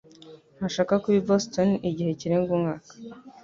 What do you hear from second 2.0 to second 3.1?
kirenga umwaka